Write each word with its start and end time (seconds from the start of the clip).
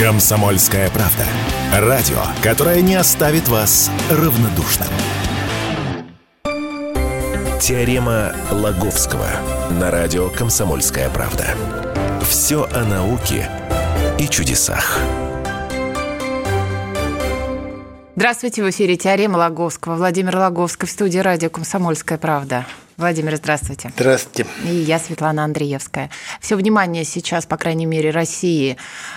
Комсомольская 0.00 0.88
правда. 0.88 1.26
Радио, 1.74 2.22
которое 2.42 2.80
не 2.80 2.94
оставит 2.94 3.48
вас 3.48 3.90
равнодушным. 4.10 4.88
Теорема 7.60 8.32
Лаговского 8.50 9.28
на 9.78 9.90
радио 9.90 10.30
«Комсомольская 10.30 11.10
правда». 11.10 11.48
Все 12.22 12.66
о 12.72 12.84
науке 12.86 13.50
и 14.18 14.26
чудесах. 14.26 14.98
Здравствуйте, 18.16 18.64
в 18.64 18.70
эфире 18.70 18.96
«Теорема 18.96 19.36
Лаговского». 19.36 19.96
Владимир 19.96 20.34
Лаговский 20.34 20.88
в 20.88 20.90
студии 20.90 21.18
радио 21.18 21.50
«Комсомольская 21.50 22.16
правда». 22.16 22.64
Владимир, 23.00 23.34
здравствуйте. 23.36 23.90
Здравствуйте. 23.96 24.46
И 24.64 24.74
я, 24.74 24.98
Светлана 24.98 25.44
Андреевская. 25.44 26.10
Все 26.38 26.54
внимание 26.54 27.04
сейчас, 27.04 27.46
по 27.46 27.56
крайней 27.56 27.86
мере, 27.86 28.10
России, 28.10 28.76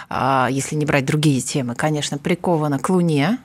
а, 0.10 0.48
если 0.50 0.76
не 0.76 0.86
брать 0.86 1.06
другие 1.06 1.42
темы, 1.42 1.76
конечно, 1.76 2.18
приковано 2.18 2.80
к 2.80 2.90
Луне. 2.90 3.40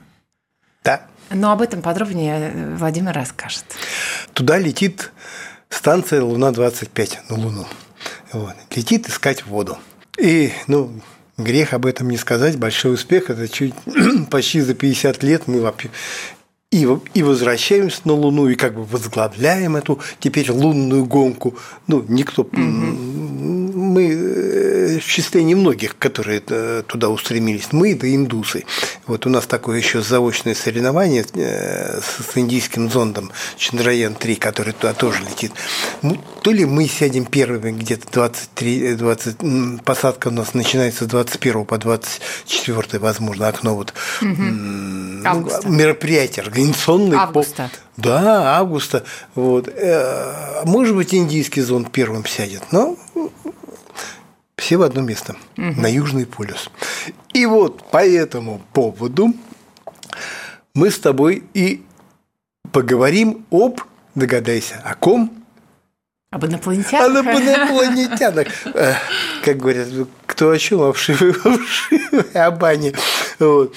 Да. 0.85 1.01
Но 1.29 1.51
об 1.51 1.61
этом 1.61 1.81
подробнее 1.81 2.51
э, 2.53 2.75
Владимир 2.75 3.11
расскажет. 3.11 3.65
Туда 4.33 4.57
летит 4.57 5.11
станция 5.69 6.23
Луна-25 6.23 7.17
на 7.29 7.35
Луну. 7.35 7.67
Вот. 8.31 8.55
Летит 8.73 9.09
искать 9.09 9.45
воду. 9.45 9.77
И, 10.17 10.53
ну, 10.67 10.89
грех 11.37 11.73
об 11.73 11.85
этом 11.85 12.09
не 12.09 12.17
сказать. 12.17 12.57
Большой 12.57 12.93
успех. 12.93 13.29
Это 13.29 13.49
чуть 13.49 13.73
почти 14.31 14.61
за 14.61 14.73
50 14.73 15.21
лет 15.21 15.47
мы 15.47 15.61
вообще 15.61 15.89
и, 16.71 16.87
и 17.15 17.23
возвращаемся 17.23 18.01
на 18.05 18.13
Луну, 18.13 18.47
и 18.47 18.55
как 18.55 18.75
бы 18.75 18.83
возглавляем 18.83 19.75
эту 19.75 19.99
теперь 20.19 20.51
лунную 20.51 21.05
гонку. 21.05 21.55
Ну, 21.87 22.05
никто... 22.07 22.43
Угу. 22.43 22.59
Мы 22.59 24.11
э, 24.11 24.68
в 24.97 25.05
числе 25.05 25.43
немногих, 25.43 25.97
которые 25.97 26.41
э, 26.47 26.83
туда 26.87 27.09
устремились. 27.09 27.69
Мы 27.71 27.93
да 27.95 28.07
индусы. 28.07 28.65
Вот 29.05 29.25
у 29.25 29.29
нас 29.29 29.45
такое 29.45 29.77
еще 29.77 30.01
заочное 30.01 30.55
соревнование 30.55 31.25
э, 31.33 31.99
с 32.01 32.37
индийским 32.37 32.89
зондом 32.89 33.31
Чандраян-3, 33.57 34.35
который 34.37 34.73
туда 34.73 34.93
тоже 34.93 35.21
летит. 35.23 35.51
Ну, 36.01 36.17
то 36.41 36.51
ли 36.51 36.65
мы 36.65 36.87
сядем 36.87 37.25
первыми, 37.25 37.71
где-то 37.71 38.07
23, 38.11 38.95
20, 38.95 39.83
посадка 39.83 40.29
у 40.29 40.31
нас 40.31 40.53
начинается 40.53 41.05
с 41.05 41.07
21 41.07 41.65
по 41.65 41.77
24, 41.77 42.99
возможно, 42.99 43.47
окно 43.47 43.75
вот 43.75 43.93
угу. 44.21 44.31
мероприятие 45.69 46.43
организационный. 46.43 47.17
Августа. 47.17 47.69
По... 47.73 47.89
Да, 48.01 48.57
августа. 48.57 49.03
Вот. 49.35 49.67
Э, 49.67 50.63
может 50.65 50.95
быть, 50.95 51.13
индийский 51.13 51.61
зонд 51.61 51.91
первым 51.91 52.25
сядет, 52.25 52.63
но 52.71 52.97
все 54.69 54.77
в 54.77 54.83
одно 54.83 55.01
место, 55.01 55.35
угу. 55.57 55.81
на 55.81 55.87
Южный 55.87 56.27
полюс. 56.27 56.69
И 57.33 57.47
вот 57.47 57.89
по 57.89 58.05
этому 58.05 58.61
поводу 58.71 59.33
мы 60.75 60.91
с 60.91 60.99
тобой 60.99 61.43
и 61.55 61.83
поговорим 62.71 63.47
об, 63.49 63.81
догадайся, 64.13 64.79
о 64.85 64.93
ком? 64.93 65.43
Об 66.29 66.45
инопланетянах. 66.45 67.17
Об 67.17 67.41
инопланетянах. 67.41 68.47
Э, 68.75 68.93
как 69.43 69.57
говорят, 69.57 69.87
кто 70.27 70.51
о 70.51 70.57
чем, 70.59 70.81
о 70.81 70.93
вшивой, 70.93 71.33
о 72.35 72.51
бане. 72.51 72.93
Вот. 73.39 73.73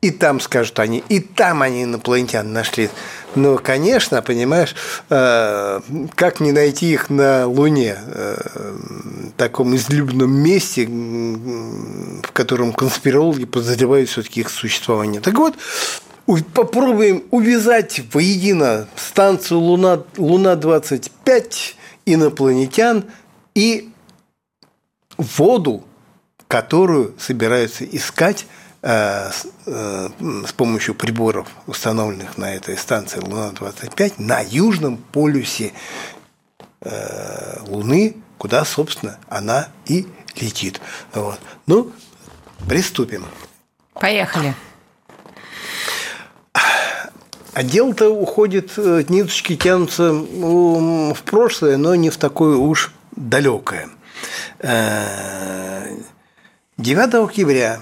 И 0.00 0.10
там 0.10 0.40
скажут 0.40 0.80
они, 0.80 1.04
и 1.08 1.20
там 1.20 1.62
они 1.62 1.84
инопланетян 1.84 2.52
нашли. 2.52 2.90
Но, 3.34 3.58
конечно, 3.58 4.22
понимаешь, 4.22 4.74
э, 5.08 5.80
как 6.14 6.40
не 6.40 6.52
найти 6.52 6.92
их 6.92 7.10
на 7.10 7.46
Луне, 7.46 7.96
э, 7.96 8.36
таком 9.36 9.74
излюбленном 9.76 10.32
месте, 10.32 10.86
в 10.86 12.32
котором 12.32 12.72
конспирологи 12.72 13.44
подозревают 13.44 14.10
все-таки 14.10 14.40
их 14.40 14.50
существование. 14.50 15.20
Так 15.20 15.34
вот, 15.38 15.54
попробуем 16.54 17.24
увязать 17.30 18.02
воедино 18.12 18.88
станцию 18.96 19.60
Луна, 19.60 20.02
Луна-25 20.16 21.74
инопланетян 22.06 23.04
и 23.54 23.90
воду, 25.16 25.84
которую 26.48 27.14
собираются 27.18 27.84
искать 27.84 28.46
с 28.82 29.44
помощью 30.56 30.94
приборов, 30.94 31.48
установленных 31.66 32.38
на 32.38 32.54
этой 32.54 32.78
станции 32.78 33.20
Луна-25, 33.20 34.14
на 34.16 34.40
южном 34.40 34.96
полюсе 34.96 35.74
э, 36.80 37.58
Луны, 37.66 38.16
куда, 38.38 38.64
собственно, 38.64 39.18
она 39.28 39.68
и 39.86 40.08
летит. 40.36 40.80
Вот. 41.12 41.38
Ну, 41.66 41.92
приступим. 42.66 43.26
Поехали. 43.92 44.54
А 47.52 47.62
дело-то 47.62 48.08
уходит, 48.08 48.78
ниточки 48.78 49.56
тянутся 49.56 50.12
в 50.12 51.22
прошлое, 51.24 51.76
но 51.76 51.94
не 51.96 52.08
в 52.08 52.16
такое 52.16 52.56
уж 52.56 52.92
далекое. 53.10 53.90
9 54.60 57.14
октября 57.14 57.80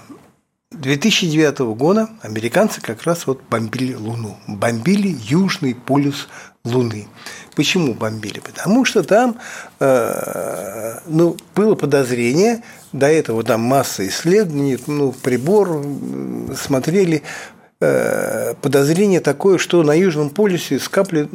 2009 0.70 1.60
года 1.76 2.10
американцы 2.20 2.82
как 2.82 3.04
раз 3.04 3.26
вот 3.26 3.40
бомбили 3.48 3.94
Луну, 3.94 4.36
бомбили 4.46 5.16
южный 5.22 5.74
полюс 5.74 6.28
Луны. 6.62 7.08
Почему 7.56 7.94
бомбили? 7.94 8.40
Потому 8.40 8.84
что 8.84 9.02
там 9.02 9.38
э, 9.80 10.98
ну, 11.06 11.38
было 11.54 11.74
подозрение, 11.74 12.62
до 12.92 13.06
этого 13.06 13.42
там 13.44 13.62
масса 13.62 14.06
исследований, 14.06 14.78
ну, 14.86 15.12
прибор 15.12 15.86
смотрели, 16.54 17.22
э, 17.80 18.52
подозрение 18.60 19.20
такое, 19.20 19.56
что 19.56 19.82
на 19.82 19.94
Южном 19.94 20.28
полюсе 20.28 20.78
скапли 20.78 21.30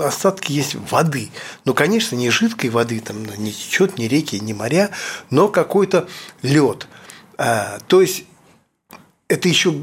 остатки 0.00 0.52
есть 0.52 0.76
воды. 0.92 1.30
Ну, 1.64 1.74
конечно, 1.74 2.14
не 2.14 2.30
жидкой 2.30 2.70
воды, 2.70 3.00
там 3.00 3.24
не 3.24 3.50
течет 3.50 3.98
ни 3.98 4.04
реки, 4.04 4.38
ни 4.38 4.52
моря, 4.52 4.90
но 5.30 5.48
какой-то 5.48 6.06
лед. 6.42 6.86
А, 7.36 7.78
то 7.88 8.00
есть 8.00 8.24
это 9.28 9.48
еще 9.48 9.74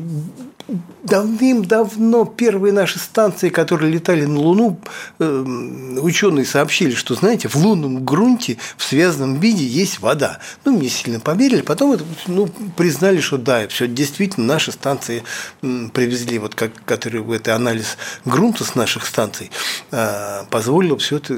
давным-давно 1.03 2.23
первые 2.23 2.71
наши 2.71 2.97
станции, 2.97 3.49
которые 3.49 3.91
летали 3.91 4.23
на 4.23 4.39
Луну, 4.39 4.79
эм, 5.19 5.97
ученые 6.01 6.45
сообщили, 6.45 6.95
что, 6.95 7.15
знаете, 7.15 7.49
в 7.49 7.55
лунном 7.57 8.05
грунте 8.05 8.57
в 8.77 8.83
связанном 8.83 9.39
виде 9.41 9.65
есть 9.65 9.99
вода. 9.99 10.39
Ну, 10.63 10.77
мне 10.77 10.87
сильно 10.87 11.19
поверили, 11.19 11.61
потом 11.61 11.91
это, 11.91 12.05
ну, 12.27 12.47
признали, 12.77 13.19
что 13.19 13.37
да, 13.37 13.67
все 13.67 13.87
действительно 13.87 14.47
наши 14.47 14.71
станции 14.71 15.23
привезли, 15.59 16.39
вот 16.39 16.55
как, 16.55 16.71
который 16.85 17.21
это 17.35 17.53
анализ 17.53 17.97
грунта 18.23 18.63
с 18.63 18.75
наших 18.75 19.05
станций 19.05 19.51
э, 19.91 20.45
позволил 20.49 20.97
все 20.97 21.17
это, 21.17 21.35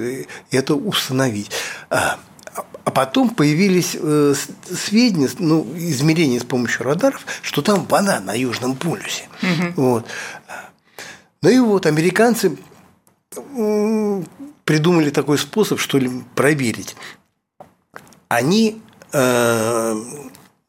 это 0.52 0.76
установить. 0.76 1.50
А 1.90 2.20
потом 2.96 3.30
появились 3.30 3.98
э, 4.00 4.34
сведения, 4.72 5.30
ну, 5.38 5.68
измерения 5.76 6.40
с 6.40 6.46
помощью 6.46 6.86
радаров, 6.86 7.26
что 7.42 7.62
там 7.62 7.86
вода 7.86 8.22
на 8.22 8.34
Южном 8.34 8.78
полюсе. 8.78 9.26
Угу. 9.44 9.74
Вот. 9.76 10.06
Ну 11.42 11.50
и 11.50 11.60
вот 11.60 11.86
американцы 11.86 12.58
придумали 14.64 15.10
такой 15.10 15.38
способ, 15.38 15.80
что 15.82 15.98
ли, 15.98 16.10
проверить. 16.36 16.96
Они, 18.30 18.82
э, 19.12 19.96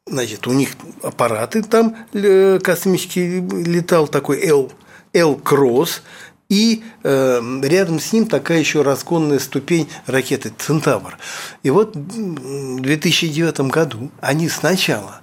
значит, 0.07 0.49
у 0.49 0.53
них 0.53 0.71
аппараты 1.05 1.63
там 1.63 1.95
э, 2.13 2.59
космический 2.59 3.41
летал 3.41 4.09
такой 4.09 4.45
L, 4.45 4.73
L-Cross, 5.15 6.01
и 6.49 6.85
э, 7.03 7.61
рядом 7.63 7.99
с 7.99 8.13
ним 8.13 8.27
такая 8.27 8.59
еще 8.59 8.83
разгонная 8.83 9.39
ступень 9.39 9.89
ракеты 10.07 10.53
«Центавр». 10.57 11.19
И 11.63 11.71
вот 11.71 11.97
в 11.97 12.81
2009 12.81 13.61
году 13.63 14.11
они 14.21 14.49
сначала 14.49 15.21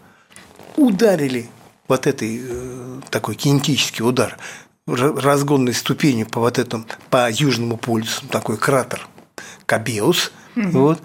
ударили 0.76 1.50
вот 1.88 2.08
этой 2.08 2.42
э, 2.44 3.00
такой 3.10 3.36
кинетический 3.36 4.06
удар 4.06 4.38
разгонной 4.86 5.74
ступенью 5.74 6.28
по 6.28 6.42
вот 6.42 6.60
этому 6.60 6.86
по 7.10 7.32
южному 7.32 7.78
полюсу 7.78 8.28
такой 8.28 8.58
кратер 8.58 9.08
Кабеус, 9.66 10.32
угу. 10.56 10.70
вот, 10.72 11.02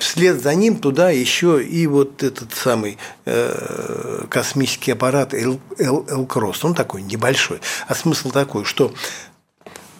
вслед 0.00 0.40
за 0.40 0.54
ним 0.54 0.78
туда 0.78 1.10
еще 1.10 1.62
и 1.62 1.86
вот 1.86 2.22
этот 2.22 2.54
самый 2.54 2.98
э, 3.24 4.24
космический 4.30 4.92
аппарат 4.92 5.34
Элкросс, 5.34 6.64
он 6.64 6.74
такой 6.74 7.02
небольшой. 7.02 7.60
А 7.86 7.94
смысл 7.94 8.30
такой, 8.30 8.64
что 8.64 8.92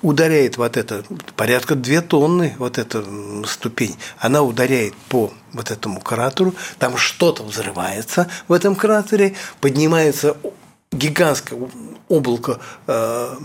ударяет 0.02 0.56
вот 0.56 0.76
это, 0.76 1.04
порядка 1.36 1.74
2 1.74 2.02
тонны 2.02 2.54
вот 2.58 2.78
эта 2.78 3.04
ступень, 3.46 3.96
она 4.18 4.42
ударяет 4.42 4.94
по 5.08 5.32
вот 5.52 5.70
этому 5.70 6.00
кратеру, 6.00 6.54
там 6.78 6.96
что-то 6.96 7.42
взрывается 7.42 8.28
в 8.46 8.52
этом 8.52 8.76
кратере, 8.76 9.34
поднимается 9.60 10.36
гигантское 10.92 11.58
облако, 12.08 12.60
э, 12.86 13.36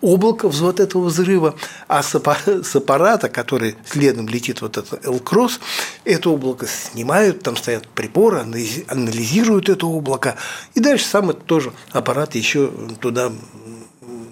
облако 0.00 0.48
вот 0.48 0.80
этого 0.80 1.04
взрыва, 1.04 1.54
а 1.86 2.02
с 2.02 2.14
аппарата, 2.14 3.28
который 3.28 3.76
следом 3.88 4.28
летит 4.28 4.62
вот 4.62 4.76
этот 4.76 5.04
L-Cross, 5.06 5.60
это 6.04 6.30
облако 6.30 6.66
снимают, 6.66 7.42
там 7.42 7.56
стоят 7.56 7.86
приборы, 7.88 8.40
анализируют 8.40 9.68
это 9.68 9.86
облако, 9.86 10.36
и 10.74 10.80
дальше 10.80 11.06
сам 11.06 11.30
этот 11.30 11.46
тоже 11.46 11.72
аппарат 11.92 12.34
еще 12.34 12.72
туда 13.00 13.32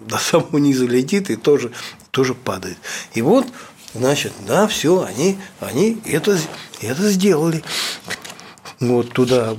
до 0.09 0.19
самого 0.19 0.59
низа 0.59 0.87
летит 0.87 1.31
и 1.31 1.37
тоже, 1.37 1.71
тоже 2.11 2.35
падает. 2.35 2.79
И 3.15 3.23
вот, 3.23 3.47
значит, 3.95 4.33
да, 4.47 4.67
все, 4.67 5.05
они, 5.05 5.39
они 5.61 6.01
это, 6.05 6.37
это 6.83 7.11
сделали 7.11 7.63
вот 8.81 9.11
туда 9.11 9.57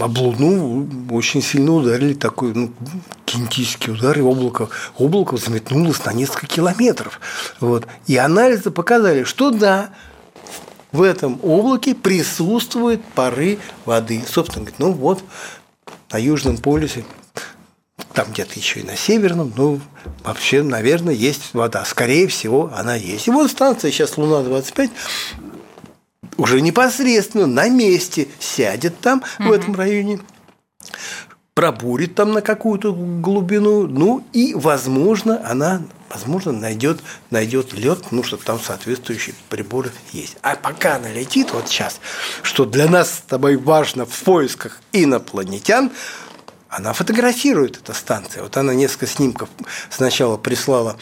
об 0.00 0.18
Луну 0.18 0.88
очень 1.10 1.42
сильно 1.42 1.72
ударили 1.72 2.14
такой 2.14 2.52
ну, 2.54 2.72
кинетический 3.24 3.92
удар, 3.92 4.18
и 4.18 4.22
облако, 4.22 4.68
облако 4.98 5.34
взметнулось 5.34 6.04
на 6.04 6.12
несколько 6.12 6.46
километров. 6.46 7.20
Вот. 7.60 7.86
И 8.06 8.16
анализы 8.16 8.70
показали, 8.70 9.24
что 9.24 9.50
да, 9.50 9.90
в 10.92 11.02
этом 11.02 11.38
облаке 11.42 11.94
присутствуют 11.94 13.04
пары 13.14 13.58
воды. 13.84 14.22
Собственно, 14.26 14.70
ну 14.78 14.92
вот, 14.92 15.22
на 16.10 16.18
Южном 16.18 16.58
полюсе, 16.58 17.04
там 18.12 18.28
где-то 18.30 18.58
еще 18.58 18.80
и 18.80 18.84
на 18.84 18.96
Северном, 18.96 19.52
ну, 19.56 19.80
вообще, 20.22 20.62
наверное, 20.62 21.14
есть 21.14 21.52
вода. 21.52 21.84
Скорее 21.84 22.28
всего, 22.28 22.70
она 22.74 22.94
есть. 22.94 23.26
И 23.26 23.30
вот 23.30 23.50
станция 23.50 23.90
сейчас 23.90 24.16
Луна-25 24.16 24.90
уже 26.36 26.60
непосредственно 26.60 27.46
на 27.46 27.68
месте 27.68 28.28
сядет 28.38 28.98
там, 29.00 29.22
угу. 29.38 29.48
в 29.48 29.52
этом 29.52 29.74
районе, 29.74 30.20
пробурит 31.54 32.16
там 32.16 32.32
на 32.32 32.42
какую-то 32.42 32.92
глубину, 32.92 33.86
ну 33.86 34.26
и, 34.32 34.54
возможно, 34.54 35.40
она, 35.48 35.82
возможно, 36.10 36.52
найдет, 36.52 37.00
найдет 37.30 37.72
лед, 37.72 38.10
ну 38.10 38.24
что 38.24 38.36
там 38.36 38.58
соответствующие 38.58 39.36
приборы 39.48 39.92
есть. 40.12 40.36
А 40.42 40.56
пока 40.56 40.96
она 40.96 41.10
летит 41.10 41.52
вот 41.52 41.68
сейчас, 41.68 42.00
что 42.42 42.64
для 42.64 42.88
нас 42.88 43.10
с 43.10 43.18
тобой 43.20 43.56
важно 43.56 44.04
в 44.04 44.22
поисках 44.24 44.80
инопланетян, 44.92 45.92
она 46.68 46.92
фотографирует 46.92 47.76
эта 47.76 47.94
станция. 47.94 48.42
Вот 48.42 48.56
она 48.56 48.74
несколько 48.74 49.06
снимков 49.06 49.48
сначала 49.90 50.36
прислала 50.36 50.96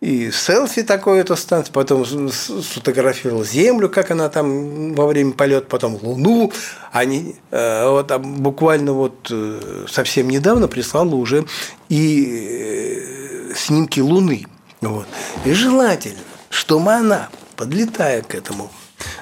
и 0.00 0.30
селфи 0.30 0.84
такое 0.84 1.22
это 1.22 1.34
станция, 1.34 1.72
потом 1.72 2.04
сфотографировал 2.30 3.44
Землю, 3.44 3.88
как 3.88 4.12
она 4.12 4.28
там 4.28 4.94
во 4.94 5.06
время 5.06 5.32
полета, 5.32 5.66
потом 5.66 5.98
Луну. 6.00 6.52
Они 6.92 7.34
э, 7.50 7.88
вот 7.88 8.16
буквально 8.20 8.92
вот 8.92 9.28
э, 9.30 9.86
совсем 9.88 10.28
недавно 10.30 10.68
прислала 10.68 11.16
уже 11.16 11.46
и 11.88 13.50
э, 13.50 13.54
снимки 13.56 13.98
Луны. 13.98 14.46
Вот. 14.80 15.08
И 15.44 15.52
желательно, 15.52 16.20
чтобы 16.48 16.92
она, 16.92 17.28
подлетая 17.56 18.22
к 18.22 18.36
этому, 18.36 18.70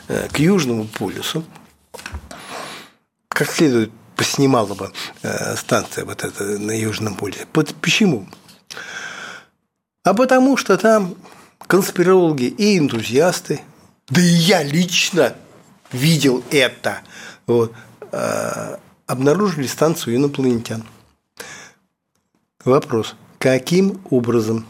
к 0.09 0.39
Южному 0.39 0.85
полюсу, 0.85 1.43
как 3.31 3.51
следует 3.51 3.91
поснимала 4.15 4.75
бы 4.75 4.93
станция 5.57 6.05
вот 6.05 6.23
эта 6.25 6.45
на 6.59 6.79
Южном 6.79 7.15
полюсе. 7.15 7.47
Почему? 7.53 8.27
А 10.07 10.15
потому 10.15 10.57
что 10.57 10.77
там 10.77 11.17
конспирологи 11.67 12.45
и 12.45 12.79
энтузиасты, 12.79 13.61
да 14.09 14.21
и 14.21 14.25
я 14.25 14.63
лично 14.63 15.35
видел 15.91 16.45
это, 16.53 17.01
вот, 17.49 17.73
э, 18.13 18.77
обнаружили 19.09 19.67
станцию 19.67 20.15
инопланетян. 20.15 20.85
Вопрос, 22.65 23.17
каким 23.41 24.01
образом? 24.09 24.65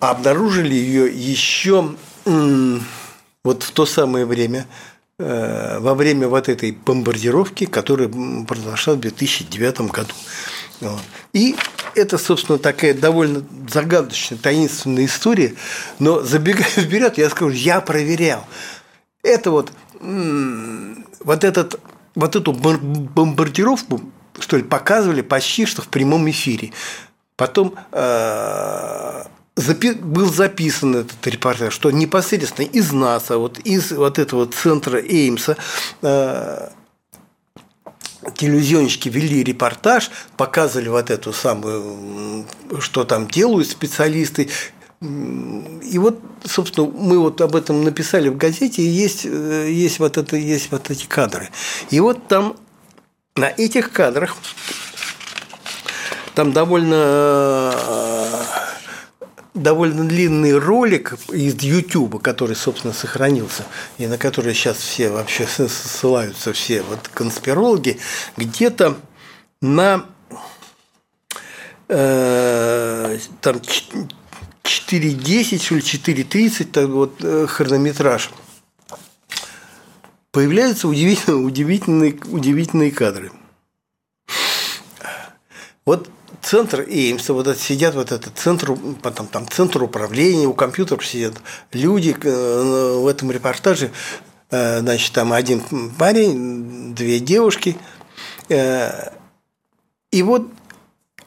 Обнаружили 0.00 0.74
ее 0.74 1.06
еще 1.06 1.94
вот 2.24 3.62
в 3.62 3.70
то 3.70 3.86
самое 3.86 4.26
время, 4.26 4.66
э, 5.20 5.78
во 5.78 5.94
время 5.94 6.26
вот 6.26 6.48
этой 6.48 6.72
бомбардировки, 6.72 7.66
которая 7.66 8.08
произошла 8.48 8.94
в 8.94 8.98
2009 8.98 9.92
году. 9.92 10.12
И 11.32 11.56
это, 11.94 12.18
собственно, 12.18 12.58
такая 12.58 12.94
довольно 12.94 13.44
загадочная, 13.68 14.38
таинственная 14.38 15.06
история, 15.06 15.54
но 15.98 16.20
забегая 16.22 16.64
вперед, 16.64 17.18
я 17.18 17.30
скажу, 17.30 17.50
я 17.50 17.80
проверял. 17.80 18.44
Это 19.22 19.50
вот, 19.50 19.72
вот, 20.00 21.44
этот, 21.44 21.80
вот 22.14 22.36
эту 22.36 22.52
бомбардировку, 22.52 24.00
что 24.38 24.56
ли, 24.56 24.62
показывали 24.62 25.20
почти 25.22 25.66
что 25.66 25.82
в 25.82 25.88
прямом 25.88 26.28
эфире. 26.30 26.72
Потом 27.36 27.74
э, 27.92 29.24
запи- 29.56 30.00
был 30.00 30.32
записан 30.32 30.96
этот 30.96 31.26
репортаж, 31.26 31.72
что 31.72 31.90
непосредственно 31.90 32.66
из 32.66 32.92
НАСА, 32.92 33.38
вот 33.38 33.58
из 33.60 33.92
вот 33.92 34.18
этого 34.18 34.46
центра 34.46 34.98
Эймса, 34.98 35.56
э, 36.02 36.68
телевизионщики 38.36 39.08
вели 39.08 39.42
репортаж, 39.42 40.10
показывали 40.36 40.88
вот 40.88 41.10
эту 41.10 41.32
самую, 41.32 42.46
что 42.80 43.04
там 43.04 43.28
делают 43.28 43.68
специалисты. 43.68 44.48
И 45.00 45.98
вот, 45.98 46.20
собственно, 46.44 46.86
мы 46.86 47.18
вот 47.18 47.40
об 47.40 47.56
этом 47.56 47.82
написали 47.82 48.28
в 48.28 48.36
газете, 48.36 48.82
и 48.82 48.86
есть, 48.86 49.24
есть, 49.24 49.98
вот, 49.98 50.16
это, 50.16 50.36
есть 50.36 50.70
вот 50.70 50.90
эти 50.90 51.06
кадры. 51.06 51.48
И 51.90 51.98
вот 51.98 52.28
там 52.28 52.56
на 53.34 53.48
этих 53.48 53.90
кадрах 53.90 54.36
там 56.34 56.52
довольно 56.52 57.74
довольно 59.62 60.04
длинный 60.04 60.58
ролик 60.58 61.14
из 61.32 61.62
YouTube, 61.62 62.20
который, 62.22 62.56
собственно, 62.56 62.92
сохранился, 62.92 63.64
и 63.98 64.06
на 64.06 64.18
который 64.18 64.52
сейчас 64.54 64.76
все 64.78 65.10
вообще 65.10 65.46
ссылаются, 65.46 66.52
все 66.52 66.82
вот 66.82 67.06
конспирологи, 67.08 67.98
где-то 68.36 68.98
на 69.60 70.06
э, 71.88 73.18
там 73.40 73.56
4.10, 73.56 75.62
что 75.62 75.74
ли, 75.74 75.80
4.30, 75.80 76.64
так 76.64 76.88
вот, 76.88 77.16
э, 77.22 77.46
хронометраж, 77.46 78.30
появляются 80.30 80.88
удивительные, 80.88 81.44
удивительные, 81.44 82.18
удивительные 82.26 82.90
кадры. 82.90 83.30
Вот 85.84 86.08
центр 86.42 86.80
Эймса, 86.88 87.32
вот 87.32 87.46
это 87.46 87.58
сидят 87.58 87.94
вот 87.94 88.12
этот 88.12 88.36
центр, 88.36 88.76
потом 89.00 89.26
там 89.26 89.48
центр 89.48 89.82
управления, 89.82 90.46
у 90.46 90.54
компьютеров 90.54 91.06
сидят 91.06 91.34
люди 91.72 92.16
э, 92.20 92.98
в 92.98 93.06
этом 93.06 93.30
репортаже, 93.30 93.90
э, 94.50 94.80
значит, 94.80 95.12
там 95.12 95.32
один 95.32 95.62
парень, 95.96 96.94
две 96.94 97.20
девушки, 97.20 97.76
э, 98.48 99.10
и 100.10 100.22
вот 100.22 100.48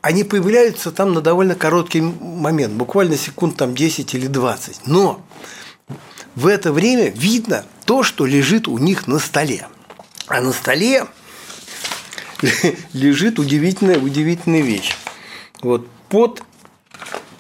они 0.02 0.24
появляются 0.24 0.92
там 0.92 1.14
на 1.14 1.22
довольно 1.22 1.56
короткий 1.56 2.02
момент, 2.02 2.74
буквально 2.74 3.18
секунд 3.18 3.58
там 3.58 3.74
10 3.74 4.14
или 4.14 4.28
20. 4.28 4.86
Но 4.86 5.26
в 6.36 6.46
это 6.46 6.72
время 6.72 7.10
видно 7.10 7.66
то, 7.86 8.04
что 8.04 8.26
лежит 8.28 8.68
у 8.68 8.78
них 8.78 9.08
на 9.08 9.18
столе. 9.18 9.68
А 10.28 10.42
на 10.42 10.52
столе 10.52 11.08
лежит 12.94 13.40
удивительная, 13.40 13.98
удивительная 13.98 14.62
вещь. 14.62 14.96
Вот 15.62 15.88
под, 16.10 16.44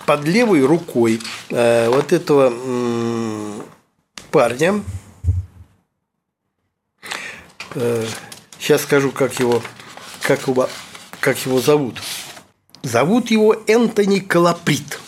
под 0.05 0.23
левой 0.25 0.65
рукой 0.65 1.21
э, 1.49 1.89
вот 1.89 2.13
этого 2.13 2.51
э, 2.53 3.61
парня, 4.31 4.83
э, 7.75 8.05
сейчас 8.59 8.81
скажу, 8.81 9.11
как 9.11 9.39
его, 9.39 9.61
как 10.21 10.47
его, 10.47 10.69
как 11.19 11.37
его 11.45 11.59
зовут. 11.59 12.01
Зовут 12.83 13.31
его 13.31 13.55
Энтони 13.67 14.19
Колоприт. 14.19 14.99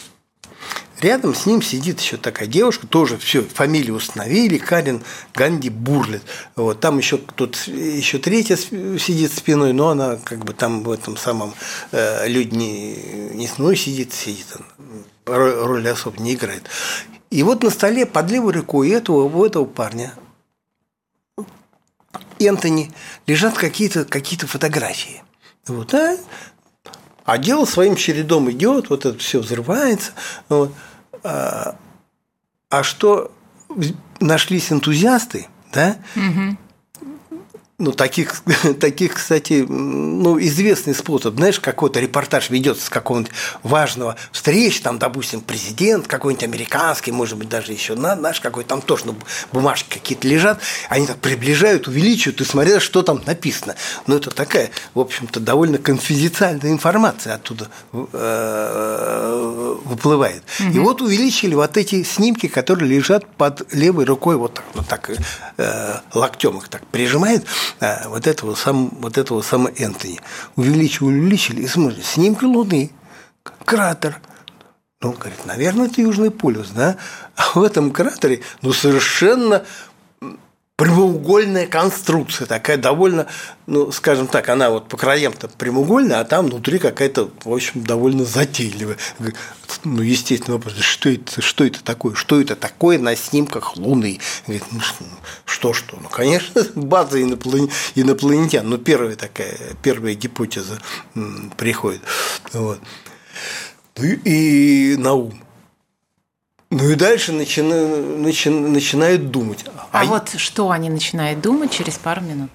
Рядом 0.99 1.35
с 1.35 1.45
ним 1.45 1.61
сидит 1.61 1.99
еще 1.99 2.17
такая 2.17 2.47
девушка, 2.47 2.87
тоже 2.87 3.17
все, 3.17 3.43
фамилию 3.43 3.95
установили, 3.95 4.57
Карин 4.57 5.03
Ганди 5.33 5.69
Бурлет. 5.69 6.23
Вот, 6.55 6.79
там 6.79 6.97
еще 6.97 7.17
тут 7.17 7.55
еще 7.67 8.17
третья 8.17 8.55
сидит 8.55 9.31
спиной, 9.31 9.73
но 9.73 9.89
она 9.89 10.15
как 10.15 10.43
бы 10.43 10.53
там 10.53 10.83
в 10.83 10.91
этом 10.91 11.15
самом 11.15 11.53
э, 11.91 12.27
люди 12.27 12.55
не, 12.55 12.95
не 13.35 13.47
спиной 13.47 13.75
сидит, 13.75 14.11
сидит, 14.11 14.47
роль, 15.25 15.53
роль 15.53 15.87
особо 15.87 16.19
не 16.19 16.33
играет. 16.33 16.63
И 17.29 17.43
вот 17.43 17.61
на 17.61 17.69
столе 17.69 18.07
под 18.07 18.31
левой 18.31 18.53
рукой 18.53 18.89
этого, 18.89 19.23
у 19.23 19.45
этого 19.45 19.65
парня 19.65 20.13
Энтони 22.39 22.91
лежат 23.27 23.55
какие-то 23.55 24.05
какие 24.05 24.39
фотографии. 24.39 25.21
Вот, 25.67 25.93
а 25.93 26.17
а 27.27 27.37
дело 27.37 27.65
своим 27.65 27.97
чередом 27.97 28.49
идет, 28.49 28.89
вот 28.89 29.05
это 29.05 29.19
все 29.19 29.39
взрывается. 29.41 30.13
Вот. 30.47 30.73
А, 31.23 31.75
а 32.69 32.83
что 32.83 33.31
нашлись 34.21 34.71
энтузиасты, 34.71 35.47
да, 35.73 35.97
угу. 36.15 36.57
Ну, 37.79 37.91
таких, 37.91 38.41
таких, 38.79 39.13
кстати, 39.13 39.63
ну, 39.67 40.39
известный 40.39 40.95
способ. 40.95 41.35
Знаешь, 41.35 41.59
какой-то 41.59 41.99
репортаж 41.99 42.49
ведется 42.49 42.87
с 42.87 42.89
какого-нибудь 42.89 43.31
важного 43.61 44.15
встречи, 44.31 44.81
там, 44.81 44.97
допустим, 44.97 45.41
президент 45.41 46.07
какой-нибудь 46.07 46.43
американский, 46.43 47.11
может 47.11 47.37
быть, 47.37 47.49
даже 47.49 47.73
еще 47.73 47.93
наш 47.93 48.41
какой-то, 48.41 48.69
там 48.69 48.81
тоже 48.81 49.03
ну, 49.05 49.15
бумажки 49.51 49.93
какие-то 49.93 50.27
лежат, 50.27 50.59
они 50.89 51.05
так 51.05 51.17
приближают, 51.17 51.87
увеличивают, 51.87 52.41
и 52.41 52.45
смотрят, 52.45 52.81
что 52.81 53.03
там 53.03 53.21
написано. 53.27 53.75
Ну, 54.07 54.15
это 54.15 54.31
такая, 54.31 54.71
в 54.95 54.99
общем-то, 54.99 55.39
довольно 55.39 55.77
конфиденциальная 55.77 56.71
информация 56.71 57.35
оттуда 57.35 57.69
э, 57.93 59.77
выплывает. 59.85 60.41
Угу. 60.59 60.69
И 60.71 60.79
вот 60.79 61.01
увеличили 61.03 61.53
вот 61.53 61.77
эти 61.77 62.01
снимки, 62.03 62.47
которые 62.47 62.89
лежат 62.89 63.27
под 63.35 63.71
левой 63.71 64.05
рукой, 64.05 64.35
вот 64.35 64.55
так, 64.55 64.65
вот 64.73 64.87
так 64.87 65.11
э, 65.57 65.99
локтем 66.15 66.57
их 66.57 66.69
так 66.69 66.83
прижимает, 66.87 67.45
вот 68.07 68.27
этого, 68.27 68.55
сам, 68.55 68.89
вот 68.99 69.17
этого 69.17 69.41
самого 69.41 69.71
Энтони. 69.77 70.19
Увеличили, 70.55 71.05
увеличили, 71.05 71.61
и 71.61 71.67
смотрите, 71.67 72.03
снимки 72.03 72.45
Луны, 72.45 72.91
кратер. 73.65 74.19
Ну, 75.01 75.11
говорит, 75.11 75.45
наверное, 75.45 75.87
это 75.87 76.01
Южный 76.01 76.31
полюс, 76.31 76.69
да? 76.69 76.97
А 77.35 77.59
в 77.59 77.63
этом 77.63 77.91
кратере, 77.91 78.41
ну, 78.61 78.73
совершенно 78.73 79.63
прямоугольная 80.77 81.65
конструкция, 81.65 82.45
такая 82.45 82.77
довольно, 82.77 83.25
ну, 83.65 83.91
скажем 83.91 84.27
так, 84.27 84.47
она 84.47 84.69
вот 84.69 84.87
по 84.87 84.95
краям-то 84.95 85.47
прямоугольная, 85.47 86.19
а 86.19 86.23
там 86.23 86.45
внутри 86.45 86.77
какая-то, 86.77 87.31
в 87.43 87.51
общем, 87.51 87.83
довольно 87.83 88.25
затейливая. 88.25 88.97
Ну, 89.83 90.03
естественно, 90.03 90.57
вопрос, 90.57 90.75
что 90.77 91.09
это, 91.09 91.41
что 91.41 91.65
это 91.65 91.83
такое? 91.83 92.13
Что 92.13 92.39
это 92.39 92.55
такое 92.55 92.99
на 92.99 93.15
снимках 93.15 93.75
Луны? 93.75 94.19
Говорит, 94.45 94.65
ну, 94.71 94.79
что, 95.57 95.73
что? 95.73 95.97
Ну, 95.99 96.07
конечно, 96.07 96.63
база 96.75 97.19
инопланетян. 97.19 98.69
Ну, 98.69 98.77
первая 98.77 99.15
такая, 99.15 99.57
первая 99.81 100.13
гипотеза 100.13 100.79
приходит. 101.57 102.01
Вот. 102.53 102.79
Ну, 103.97 104.03
и 104.03 104.95
на 104.99 105.13
ум. 105.13 105.41
Ну 106.69 106.89
и 106.91 106.95
дальше 106.95 107.31
начинают, 107.31 108.19
начи, 108.19 108.49
начинают 108.49 109.31
думать. 109.31 109.65
А, 109.91 110.01
а 110.01 110.05
вот 110.05 110.29
что 110.37 110.69
они 110.69 110.91
начинают 110.91 111.41
думать 111.41 111.71
через 111.71 111.95
пару 111.95 112.21
минут? 112.21 112.51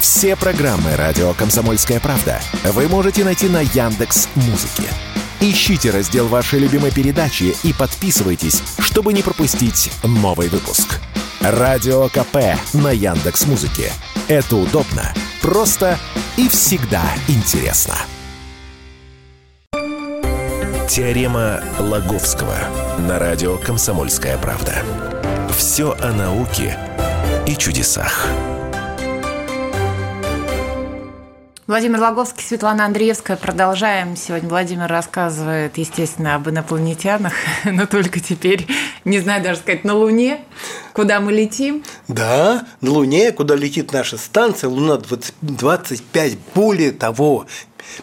Все 0.00 0.36
программы 0.36 0.94
радио 0.94 1.32
Комсомольская 1.32 1.98
правда 1.98 2.40
вы 2.64 2.86
можете 2.86 3.24
найти 3.24 3.48
на 3.48 3.62
Яндекс 3.62 4.28
Музыке. 4.36 4.84
Ищите 5.40 5.90
раздел 5.90 6.28
вашей 6.28 6.60
любимой 6.60 6.92
передачи 6.92 7.56
и 7.64 7.72
подписывайтесь, 7.72 8.62
чтобы 8.78 9.12
не 9.12 9.22
пропустить 9.22 9.90
новый 10.04 10.48
выпуск. 10.48 11.00
Радио 11.44 12.08
КП 12.08 12.56
на 12.72 12.90
Яндекс 12.90 13.46
Музыке. 13.46 13.92
Это 14.28 14.56
удобно, 14.56 15.12
просто 15.42 15.98
и 16.38 16.48
всегда 16.48 17.02
интересно. 17.28 17.96
Теорема 20.88 21.62
Лаговского 21.78 22.56
на 22.96 23.18
радио 23.18 23.58
«Комсомольская 23.58 24.38
правда». 24.38 24.72
Все 25.54 25.92
о 26.00 26.12
науке 26.12 26.78
и 27.46 27.54
чудесах. 27.56 28.26
Владимир 31.66 31.98
Логовский, 31.98 32.44
Светлана 32.44 32.84
Андреевская. 32.84 33.38
Продолжаем. 33.38 34.16
Сегодня 34.16 34.50
Владимир 34.50 34.86
рассказывает, 34.86 35.78
естественно, 35.78 36.34
об 36.34 36.46
инопланетянах, 36.46 37.32
но 37.64 37.86
только 37.86 38.20
теперь, 38.20 38.66
не 39.06 39.18
знаю 39.18 39.42
даже 39.42 39.60
сказать, 39.60 39.82
на 39.82 39.94
Луне, 39.94 40.44
куда 40.92 41.20
мы 41.20 41.32
летим. 41.32 41.82
Да, 42.06 42.66
на 42.82 42.90
Луне, 42.90 43.32
куда 43.32 43.54
летит 43.54 43.94
наша 43.94 44.18
станция, 44.18 44.68
Луна 44.68 45.00
25, 45.40 46.38
более 46.54 46.92
того, 46.92 47.46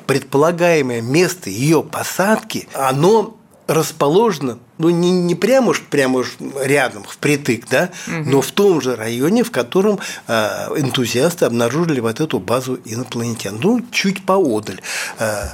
предполагаемое 0.08 1.04
место 1.04 1.52
ее 1.52 1.84
посадки, 1.84 2.68
оно 2.74 3.38
расположено, 3.74 4.60
ну, 4.78 4.90
не, 4.90 5.12
не 5.12 5.36
прямо 5.36 5.70
уж, 5.70 5.82
прямо 5.82 6.20
уж 6.20 6.38
рядом, 6.62 7.04
впритык, 7.04 7.68
да, 7.70 7.90
угу. 8.08 8.30
но 8.30 8.42
в 8.42 8.52
том 8.52 8.82
же 8.82 8.96
районе, 8.96 9.44
в 9.44 9.52
котором 9.52 10.00
э, 10.28 10.34
энтузиасты 10.78 11.46
обнаружили 11.46 12.00
вот 12.00 12.20
эту 12.20 12.40
базу 12.40 12.80
инопланетян. 12.84 13.60
Ну, 13.62 13.82
чуть 13.92 14.26
поодаль. 14.26 14.82
Э, 15.20 15.50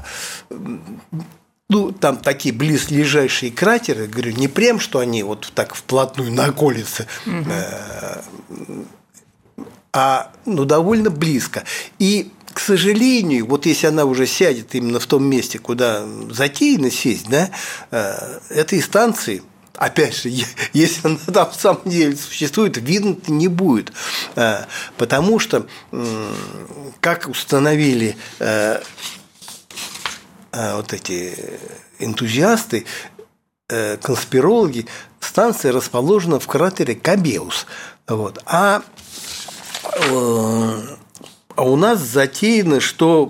ну, 1.70 1.92
там 1.92 2.18
такие 2.18 2.56
близлежащие 2.56 3.52
кратеры, 3.52 4.08
говорю, 4.08 4.32
не 4.32 4.48
прям, 4.48 4.80
что 4.80 5.00
они 5.00 5.22
вот 5.24 5.52
так 5.54 5.76
вплотную 5.76 6.32
на 6.32 6.46
околице, 6.46 7.08
угу. 7.26 7.46
э, 7.50 8.22
а 9.94 10.32
ну, 10.46 10.66
довольно 10.66 11.10
близко. 11.10 11.64
И 12.00 12.32
к 12.58 12.60
сожалению, 12.60 13.46
вот 13.46 13.68
если 13.68 13.86
она 13.86 14.06
уже 14.06 14.26
сядет 14.26 14.74
именно 14.74 15.00
в 15.00 15.06
том 15.06 15.24
месте, 15.24 15.60
куда 15.60 16.04
затеяно 16.32 16.90
сесть, 16.90 17.30
да, 17.30 17.52
э, 17.92 18.40
этой 18.50 18.82
станции, 18.82 19.44
опять 19.76 20.16
же, 20.16 20.30
если 20.74 21.08
она 21.08 21.20
там 21.32 21.52
в 21.52 21.56
самом 21.56 21.84
деле 21.86 22.16
существует, 22.16 22.78
видно 22.78 23.16
не 23.28 23.48
будет. 23.48 23.94
Э, 24.36 24.66
потому 24.98 25.38
что, 25.38 25.68
как 27.00 27.28
установили 27.28 28.18
э, 28.40 28.82
вот 30.52 30.94
эти 30.94 31.38
энтузиасты, 32.00 32.88
конспирологи, 34.02 34.88
станция 35.20 35.72
расположена 35.74 36.40
в 36.40 36.48
кратере 36.48 36.96
Кабеус. 36.96 37.68
Вот. 38.08 38.42
А 38.48 38.82
а 41.58 41.64
у 41.64 41.76
нас 41.76 42.00
затеяно, 42.00 42.80
что 42.80 43.26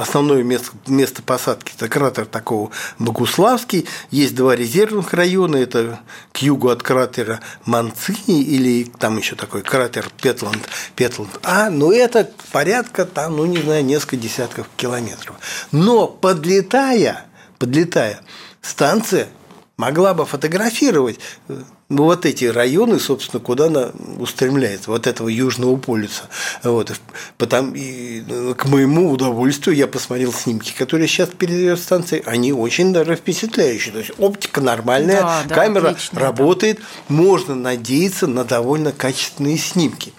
основное 0.00 0.42
место, 0.42 0.72
место 0.88 1.22
посадки– 1.22 1.72
это 1.76 1.88
кратер 1.88 2.26
такого 2.26 2.72
Богуславский. 2.98 3.86
Есть 4.10 4.34
два 4.34 4.56
резервных 4.56 5.14
района. 5.14 5.56
Это 5.56 6.00
к 6.32 6.38
югу 6.38 6.70
от 6.70 6.82
кратера 6.82 7.38
Манцини 7.66 8.42
или 8.42 8.90
там 8.98 9.18
еще 9.18 9.36
такой 9.36 9.62
кратер 9.62 10.10
Петланд, 10.20 10.68
Петланд 10.96 11.30
А. 11.44 11.70
Но 11.70 11.92
это 11.92 12.28
порядка 12.50 13.04
там, 13.04 13.36
ну 13.36 13.46
не 13.46 13.58
знаю, 13.58 13.84
несколько 13.84 14.16
десятков 14.16 14.66
километров. 14.76 15.36
Но 15.70 16.08
подлетая, 16.08 17.26
подлетая, 17.60 18.22
станция 18.60 19.28
могла 19.76 20.14
бы 20.14 20.24
фотографировать 20.24 21.18
э, 21.48 21.62
ну, 21.88 22.04
вот 22.04 22.24
эти 22.26 22.46
районы, 22.46 22.98
собственно, 22.98 23.40
куда 23.40 23.66
она 23.66 23.90
устремляется, 24.18 24.90
вот 24.90 25.06
этого 25.06 25.28
Южного 25.28 25.76
полюса. 25.76 26.24
Вот. 26.62 26.92
Потом, 27.36 27.74
и, 27.74 28.22
ну, 28.26 28.54
к 28.54 28.64
моему 28.66 29.10
удовольствию 29.10 29.76
я 29.76 29.86
посмотрел 29.86 30.32
снимки, 30.32 30.74
которые 30.76 31.08
сейчас 31.08 31.28
передает 31.28 31.78
станции, 31.78 32.22
они 32.24 32.52
очень 32.52 32.92
даже 32.92 33.16
впечатляющие. 33.16 33.92
То 33.92 33.98
есть 33.98 34.12
оптика 34.18 34.60
нормальная, 34.60 35.22
да, 35.22 35.42
да, 35.46 35.54
камера 35.54 35.88
отлично, 35.90 36.20
работает, 36.20 36.78
да. 36.78 37.14
можно 37.14 37.54
надеяться 37.54 38.26
на 38.26 38.44
довольно 38.44 38.92
качественные 38.92 39.58
снимки. 39.58 40.12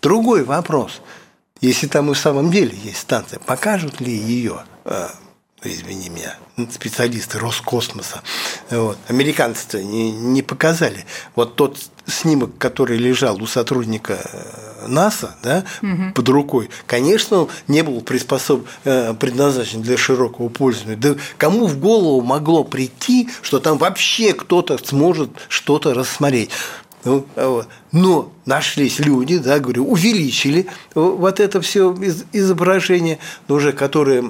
Другой 0.00 0.44
вопрос. 0.44 1.00
Если 1.60 1.86
там 1.86 2.10
и 2.10 2.14
в 2.14 2.18
самом 2.18 2.50
деле 2.50 2.76
есть 2.82 2.98
станция, 2.98 3.38
покажут 3.38 4.00
ли 4.00 4.12
ее 4.12 4.64
э, 4.84 5.08
извини 5.64 6.08
меня, 6.08 6.34
специалисты 6.70 7.38
Роскосмоса. 7.38 8.22
Вот. 8.70 8.98
Американцы-то 9.08 9.82
не, 9.82 10.10
не 10.10 10.42
показали. 10.42 11.04
Вот 11.34 11.56
тот 11.56 11.78
снимок, 12.06 12.58
который 12.58 12.98
лежал 12.98 13.40
у 13.42 13.46
сотрудника 13.46 14.18
э, 14.24 14.86
НАСА 14.88 15.36
да, 15.42 15.64
угу. 15.82 16.12
под 16.14 16.28
рукой, 16.28 16.70
конечно, 16.86 17.48
не 17.68 17.82
был 17.82 18.00
приспособ... 18.00 18.66
Э, 18.84 19.14
предназначен 19.14 19.82
для 19.82 19.96
широкого 19.96 20.48
пользования. 20.48 20.96
Да 20.96 21.14
кому 21.36 21.66
в 21.66 21.78
голову 21.78 22.20
могло 22.22 22.64
прийти, 22.64 23.28
что 23.42 23.60
там 23.60 23.78
вообще 23.78 24.32
кто-то 24.32 24.78
сможет 24.78 25.30
что-то 25.48 25.94
рассмотреть? 25.94 26.50
Ну, 27.04 27.26
вот. 27.34 27.68
Но 27.90 28.32
нашлись 28.46 28.98
люди, 28.98 29.38
да, 29.38 29.58
говорю, 29.58 29.86
увеличили 29.86 30.66
вот 30.94 31.40
это 31.40 31.60
все 31.60 31.94
изображение, 32.32 33.18
но 33.48 33.56
уже 33.56 33.72
которое 33.72 34.24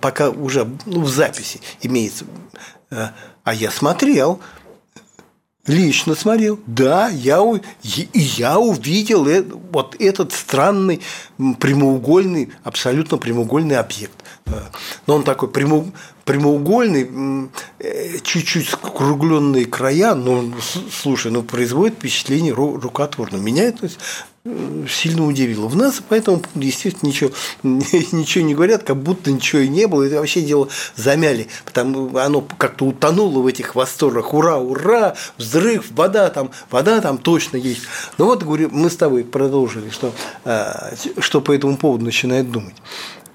пока 0.00 0.30
уже 0.30 0.68
ну, 0.86 1.02
в 1.02 1.08
записи 1.08 1.60
имеется. 1.80 2.24
Э, 2.90 3.08
а 3.44 3.54
я 3.54 3.70
смотрел, 3.70 4.40
Лично 5.68 6.16
смотрел. 6.16 6.58
Да, 6.66 7.08
я, 7.08 7.40
я 7.84 8.58
увидел 8.58 9.24
вот 9.70 9.94
этот 10.00 10.32
странный 10.32 11.00
прямоугольный, 11.60 12.52
абсолютно 12.64 13.16
прямоугольный 13.16 13.76
объект. 13.76 14.24
Э, 14.46 14.60
но 15.06 15.14
он 15.14 15.22
такой 15.22 15.50
прямоугольный, 15.50 17.48
э, 17.78 18.18
чуть-чуть 18.24 18.70
скругленные 18.70 19.66
края, 19.66 20.16
но, 20.16 20.52
слушай, 20.90 21.30
ну, 21.30 21.44
производит 21.44 21.94
впечатление 21.94 22.52
рукотворно. 22.54 23.36
Меня 23.36 23.62
это 23.62 23.88
сильно 24.44 25.24
удивило. 25.24 25.68
В 25.68 25.76
нас 25.76 26.02
поэтому, 26.08 26.42
естественно, 26.54 27.08
ничего, 27.08 27.30
ничего 27.62 28.44
не 28.44 28.54
говорят, 28.54 28.82
как 28.82 28.96
будто 28.96 29.30
ничего 29.30 29.62
и 29.62 29.68
не 29.68 29.86
было. 29.86 30.02
Это 30.02 30.16
вообще 30.16 30.42
дело 30.42 30.68
замяли. 30.96 31.48
Потому 31.64 32.16
оно 32.18 32.40
как-то 32.40 32.86
утонуло 32.86 33.40
в 33.40 33.46
этих 33.46 33.74
восторгах. 33.74 34.34
Ура, 34.34 34.58
ура, 34.58 35.14
взрыв, 35.38 35.90
вода 35.92 36.28
там, 36.30 36.50
вода 36.70 37.00
там 37.00 37.18
точно 37.18 37.56
есть. 37.56 37.82
Но 38.18 38.26
вот, 38.26 38.42
говорю, 38.42 38.68
мы 38.72 38.90
с 38.90 38.96
тобой 38.96 39.24
продолжили, 39.24 39.90
что, 39.90 40.12
а, 40.44 40.92
что 41.18 41.40
по 41.40 41.52
этому 41.52 41.76
поводу 41.76 42.04
начинает 42.04 42.50
думать. 42.50 42.76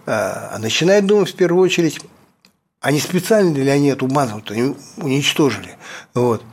А, 0.06 0.52
а 0.54 0.60
начинает 0.60 1.06
думать 1.06 1.30
в 1.30 1.36
первую 1.36 1.64
очередь, 1.64 2.02
не 2.92 3.00
специально 3.00 3.54
ли 3.54 3.70
они 3.70 3.88
эту 3.90 4.08
базу 4.08 4.44
уничтожили. 4.98 5.78
Вот 6.14 6.44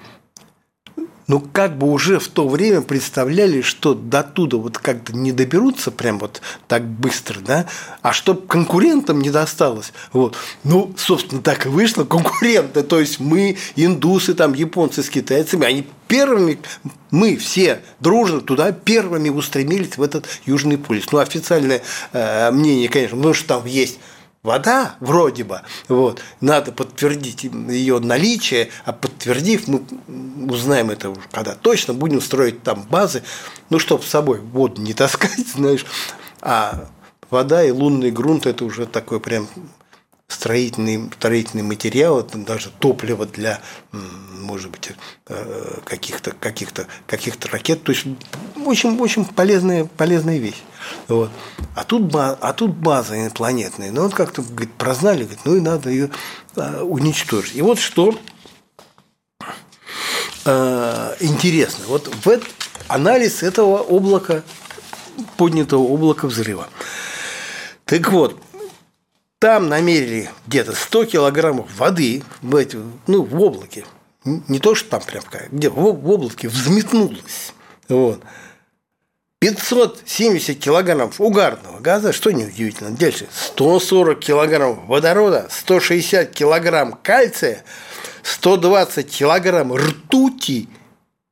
ну 1.27 1.41
как 1.41 1.79
бы 1.79 1.91
уже 1.91 2.19
в 2.19 2.29
то 2.29 2.49
время 2.49 2.83
представляли, 2.83 3.63
что 3.63 3.95
до 3.95 4.23
туда 4.23 4.59
вот 4.59 4.79
как-то 4.79 5.15
не 5.15 5.33
доберутся 5.33 5.91
прям 5.91 6.19
вот 6.19 6.41
так 6.69 6.85
быстро, 6.85 7.41
да, 7.41 7.67
а 8.03 8.13
чтоб 8.13 8.47
конкурентам 8.47 9.21
не 9.21 9.31
досталось. 9.31 9.93
Вот. 10.13 10.37
Ну, 10.65 10.93
собственно, 10.97 11.43
так 11.43 11.67
и 11.67 11.69
вышло, 11.69 12.05
конкуренты, 12.05 12.83
то 12.83 13.01
есть 13.01 13.21
мы, 13.21 13.57
индусы, 13.77 14.35
там, 14.35 14.55
японцы 14.55 15.03
с 15.03 15.11
китайцами, 15.11 15.67
они 15.67 15.87
первыми, 16.09 16.59
мы 17.11 17.37
все 17.37 17.81
дружно 18.01 18.41
туда 18.41 18.73
первыми 18.73 19.29
устремились 19.29 19.97
в 19.97 20.03
этот 20.03 20.27
Южный 20.47 20.79
полюс. 20.79 21.11
Ну, 21.13 21.19
официальное 21.19 21.83
э, 22.13 22.51
мнение, 22.51 22.89
конечно, 22.89 23.17
потому 23.17 23.35
что 23.35 23.49
там 23.49 23.67
есть 23.67 23.99
вода 24.45 24.95
вроде 25.01 25.43
бы, 25.43 25.63
вот, 25.89 26.21
надо 26.41 26.71
подтвердить 26.71 27.43
ее 27.43 27.99
наличие, 27.99 28.69
а 28.85 28.93
подтвердив, 28.93 29.67
мы 29.67 29.83
узнаем 30.49 30.91
это 30.91 31.11
уже, 31.11 31.23
когда 31.33 31.57
точно 31.57 31.95
будем 31.95 32.21
строить 32.21 32.63
там 32.63 32.83
базы, 32.83 33.25
ну, 33.71 33.81
чтобы 33.81 34.05
с 34.05 34.09
собой 34.09 34.39
воду 34.39 34.81
не 34.81 34.95
таскать, 34.95 35.49
знаешь, 35.55 35.85
а 36.41 36.89
вода 37.31 37.65
и 37.65 37.73
лунный 37.73 38.13
грунт– 38.13 38.47
это 38.47 38.65
уже 38.65 38.87
такой 38.87 39.19
прям 39.19 39.49
строительный, 40.29 41.11
строительный 41.19 41.63
материал, 41.63 42.21
это 42.21 42.39
даже 42.39 42.71
топливо 42.79 43.27
для, 43.27 43.61
может 43.93 44.71
быть, 44.71 44.93
э, 45.29 45.79
каких-то 45.85 46.33
каких 46.33 46.73
-то, 46.73 46.87
каких 47.07 47.37
-то 47.37 47.51
ракет. 47.51 47.83
То 47.83 47.93
есть 47.93 48.07
очень, 48.67 48.99
очень 48.99 49.25
полезная, 49.25 49.85
полезная 49.85 50.39
вещь. 50.39 50.63
Вот. 51.09 51.31
А, 51.75 51.85
тут, 51.85 52.03
база, 52.03 52.39
а 52.41 52.53
тут 52.53 52.75
база 52.75 53.21
инопланетная. 53.21 53.91
Ну, 53.91 54.03
вот 54.03 54.15
как-то 54.15 54.43
говорит, 54.43 54.73
прознали, 54.75 55.25
говорит, 55.25 55.41
ну 55.45 55.57
и 55.57 55.61
надо 55.61 55.91
ее 55.91 56.11
а, 56.57 56.83
уничтожить. 56.83 57.57
И 57.57 57.63
вот 57.63 57.79
что 57.79 58.19
а, 60.45 61.15
интересно. 61.21 61.85
Вот 61.89 62.09
в 62.09 62.29
этот 62.29 62.49
анализ 62.89 63.43
этого 63.43 63.79
облака, 63.81 64.43
поднятого 65.37 65.85
облака 65.85 66.27
взрыва. 66.27 66.69
Так 67.85 68.11
вот, 68.11 68.41
там 69.39 69.69
намерили 69.69 70.31
где-то 70.47 70.75
100 70.75 71.05
килограммов 71.07 71.67
воды 71.79 72.23
в, 72.41 72.57
эти, 72.57 72.79
ну, 73.07 73.23
в 73.23 73.41
облаке. 73.41 73.85
Не 74.25 74.59
то, 74.59 74.75
что 74.75 74.89
там 74.89 75.03
прям 75.03 75.23
где 75.51 75.69
в 75.69 75.79
облаке 75.85 76.49
взметнулось. 76.49 77.53
Вот. 77.89 78.23
570 79.45 80.59
килограммов 80.59 81.21
угарного 81.21 81.79
газа, 81.79 82.15
что 82.15 82.31
неудивительно. 82.31 82.93
Дальше 82.93 83.27
140 83.31 84.19
килограммов 84.19 84.87
водорода, 84.87 85.49
160 85.51 86.31
килограмм 86.31 86.99
кальция, 87.03 87.63
120 88.23 89.11
килограмм 89.11 89.75
ртути 89.75 90.71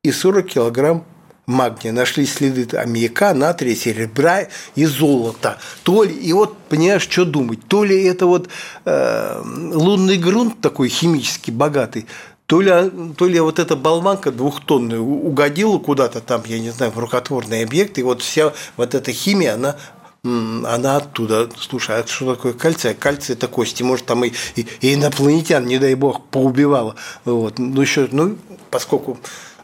и 0.03 0.11
40 0.11 0.45
килограмм 0.47 1.05
магния. 1.47 1.91
Нашли 1.91 2.27
следы 2.27 2.67
аммиака, 2.77 3.33
натрия, 3.33 3.75
серебра 3.75 4.47
и 4.75 4.85
золота. 4.85 5.57
То 5.81 6.03
ли, 6.03 6.13
и 6.13 6.33
вот, 6.33 6.55
понимаешь, 6.69 7.07
что 7.09 7.25
думать, 7.25 7.67
то 7.67 7.83
ли 7.83 8.03
это 8.03 8.27
вот 8.27 8.47
э, 8.85 9.41
лунный 9.43 10.17
грунт 10.17 10.61
такой 10.61 10.89
химически 10.89 11.49
богатый, 11.49 12.05
то 12.53 12.61
ли, 12.61 12.71
то 13.17 13.25
ли 13.25 13.39
вот 13.39 13.57
эта 13.57 13.75
болванка 13.75 14.31
двухтонная 14.31 14.99
угодила 14.99 15.79
куда-то 15.79 16.21
там, 16.21 16.43
я 16.45 16.59
не 16.59 16.69
знаю, 16.69 16.91
в 16.91 16.99
рукотворный 16.99 17.63
объект, 17.63 17.97
и 17.97 18.03
вот 18.03 18.21
вся 18.21 18.53
вот 18.77 18.93
эта 18.93 19.11
химия, 19.11 19.55
она 19.55 19.75
она 20.23 20.97
оттуда. 20.97 21.49
Слушай, 21.57 22.01
а 22.01 22.07
что 22.07 22.35
такое 22.35 22.53
кальций? 22.53 22.93
Кальций 22.93 23.33
это 23.33 23.47
кости. 23.47 23.81
Может, 23.81 24.05
там 24.05 24.23
и, 24.23 24.33
и, 24.55 24.67
и 24.81 24.93
инопланетян, 24.93 25.65
не 25.65 25.79
дай 25.79 25.95
бог, 25.95 26.25
поубивало. 26.27 26.95
Вот. 27.25 27.57
Ну, 27.57 27.81
еще, 27.81 28.07
ну, 28.11 28.37
поскольку 28.69 29.17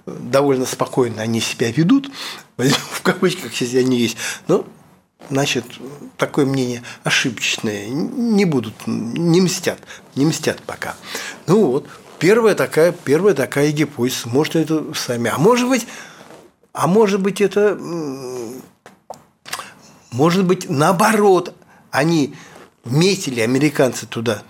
довольно 0.08 0.65
спокойно 0.65 1.22
они 1.22 1.41
себя 1.41 1.72
ведут, 1.72 2.10
в 2.58 3.01
кавычках, 3.03 3.53
если 3.53 3.77
они 3.77 4.00
есть, 4.00 4.17
но 4.48 4.65
значит, 5.29 5.63
такое 6.17 6.48
мнение 6.48 6.81
ошибочное, 7.03 7.88
не 7.88 8.46
будут, 8.46 8.74
не 8.88 9.42
мстят, 9.42 9.79
не 10.16 10.25
мстят 10.25 10.64
пока. 10.64 10.96
Ну 11.46 11.68
вот, 11.68 11.87
первая 12.20 12.55
такая, 12.55 12.92
первая 12.92 13.34
такая 13.34 13.72
гипотеза, 13.72 14.29
может, 14.29 14.55
это 14.55 14.94
сами, 14.94 15.29
а 15.29 15.38
может 15.38 15.68
быть, 15.68 15.88
а 16.74 16.88
может 16.88 17.22
быть, 17.22 17.42
это, 17.42 17.79
может 20.12 20.46
быть, 20.46 20.70
наоборот, 20.70 21.55
они 21.92 22.36
метили 22.86 23.42
американцы 23.42 24.05
туда, 24.05 24.44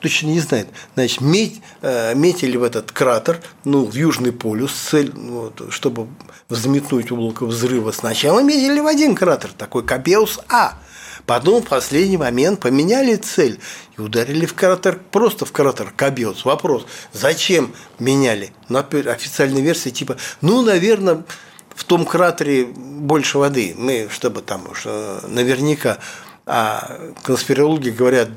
точно 0.00 0.28
не 0.28 0.40
знает, 0.40 0.68
значит, 0.94 1.20
мет, 1.20 1.54
э, 1.82 2.14
метили 2.14 2.56
в 2.56 2.62
этот 2.62 2.92
кратер, 2.92 3.40
ну, 3.64 3.84
в 3.84 3.94
Южный 3.94 4.32
полюс, 4.32 4.72
цель, 4.72 5.12
вот, 5.14 5.62
чтобы 5.70 6.08
взметнуть 6.48 7.12
облако 7.12 7.46
взрыва. 7.46 7.92
Сначала 7.92 8.40
метили 8.40 8.80
в 8.80 8.86
один 8.86 9.14
кратер, 9.14 9.50
такой 9.52 9.84
Капеус 9.84 10.40
А. 10.48 10.78
Потом 11.28 11.62
в 11.62 11.66
последний 11.66 12.16
момент 12.16 12.60
поменяли 12.60 13.16
цель 13.16 13.60
и 13.98 14.00
ударили 14.00 14.46
в 14.46 14.54
кратер, 14.54 14.98
просто 15.10 15.44
в 15.44 15.52
кратер 15.52 15.92
Кабиус. 15.94 16.46
Вопрос, 16.46 16.86
зачем 17.12 17.74
меняли? 17.98 18.50
Ну, 18.70 18.78
официальная 18.78 19.60
версия 19.60 19.90
типа, 19.90 20.16
ну, 20.40 20.62
наверное, 20.62 21.24
в 21.74 21.84
том 21.84 22.06
кратере 22.06 22.64
больше 22.64 23.36
воды, 23.36 23.74
мы, 23.76 24.08
чтобы 24.10 24.40
там, 24.40 24.74
что 24.74 25.20
наверняка 25.28 25.98
а 26.46 26.98
конспирологи 27.22 27.90
говорят, 27.90 28.30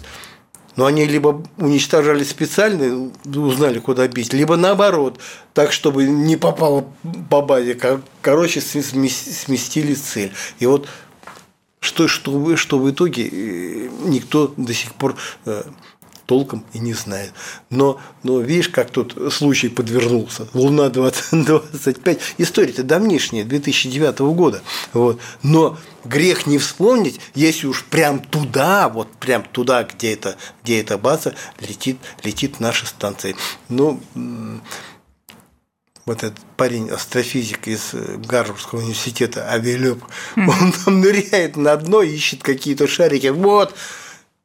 но 0.75 0.85
они 0.85 1.05
либо 1.05 1.45
уничтожали 1.55 2.25
специально, 2.25 3.09
узнали, 3.23 3.79
куда 3.79 4.05
бить, 4.09 4.33
либо 4.33 4.57
наоборот, 4.57 5.17
так, 5.53 5.71
чтобы 5.71 6.03
не 6.07 6.35
попало 6.35 6.85
по 7.29 7.41
базе. 7.41 7.79
Короче, 8.21 8.59
сместили 8.59 9.93
цель. 9.93 10.33
И 10.59 10.65
вот 10.65 10.89
что, 11.81 12.07
что, 12.07 12.55
что 12.55 12.79
в 12.79 12.89
итоге 12.89 13.27
э, 13.27 13.89
никто 14.05 14.53
до 14.55 14.73
сих 14.73 14.93
пор 14.93 15.17
э, 15.45 15.63
толком 16.27 16.63
и 16.73 16.79
не 16.79 16.93
знает. 16.93 17.33
Но, 17.69 17.99
но 18.23 18.39
видишь, 18.39 18.69
как 18.69 18.91
тут 18.91 19.17
случай 19.33 19.67
подвернулся. 19.67 20.47
Луна 20.53 20.89
2025. 20.89 22.35
История-то 22.37 22.83
давнишняя, 22.83 23.43
2009 23.43 24.19
года. 24.19 24.61
Вот. 24.93 25.19
Но 25.43 25.77
грех 26.05 26.45
не 26.45 26.59
вспомнить, 26.59 27.19
если 27.33 27.65
уж 27.67 27.83
прям 27.83 28.19
туда, 28.19 28.87
вот 28.87 29.11
прям 29.19 29.43
туда, 29.43 29.83
где, 29.83 30.13
это, 30.13 30.37
где 30.63 30.79
эта 30.79 30.97
база, 30.97 31.33
летит, 31.59 31.97
летит 32.23 32.59
наша 32.59 32.85
станция. 32.85 33.35
Ну, 33.67 33.99
вот 36.05 36.23
этот 36.23 36.39
парень, 36.57 36.89
астрофизик 36.89 37.67
из 37.67 37.93
Гарвардского 37.93 38.79
университета, 38.79 39.49
Авелёб, 39.49 40.03
он 40.35 40.71
там 40.71 40.99
ныряет 40.99 41.55
на 41.55 41.75
дно, 41.77 42.01
ищет 42.01 42.43
какие-то 42.43 42.87
шарики. 42.87 43.27
Вот, 43.27 43.75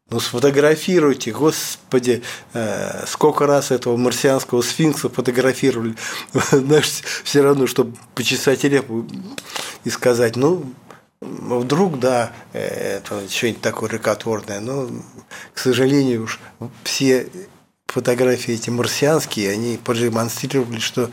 ну, 0.09 0.21
сфотографируйте, 0.21 1.33
господи, 1.33 2.23
э, 2.53 3.05
сколько 3.07 3.45
раз 3.45 3.73
этого 3.73 3.97
марсианского 3.97 4.62
сфинкса 4.62 5.09
фотографировали. 5.09 5.97
Знаешь, 6.53 7.03
все 7.25 7.42
равно, 7.42 7.66
чтобы 7.66 7.97
почесать 8.14 8.62
репу 8.62 9.05
и 9.83 9.90
сказать, 9.90 10.37
ну, 10.37 10.73
вдруг, 11.21 11.99
да, 11.99 12.33
это 12.53 13.29
что-нибудь 13.29 13.62
такое 13.62 13.88
рукотворное, 13.90 14.61
но, 14.61 14.88
к 15.53 15.59
сожалению, 15.59 16.25
уж 16.25 16.38
все 16.85 17.29
фотографии 17.87 18.55
эти 18.55 18.70
марсианские, 18.70 19.53
они 19.53 19.79
продемонстрировали, 19.83 20.81
что 20.81 21.11